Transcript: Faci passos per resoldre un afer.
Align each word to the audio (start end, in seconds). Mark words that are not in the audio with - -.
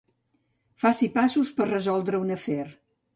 Faci 0.83 1.09
passos 1.17 1.51
per 1.59 1.67
resoldre 1.73 2.23
un 2.25 2.33
afer. 2.37 2.63